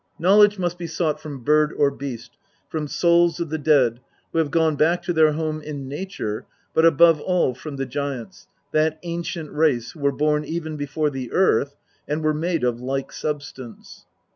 [0.17, 2.35] Knowledge must be sought from bird or beast,
[2.69, 3.99] from souls of the dead
[4.33, 8.47] who have gone back to their home in nature, but above all from the giants,
[8.71, 11.75] that ancient race who were born even before the earth,
[12.07, 14.07] and were, made of like substance.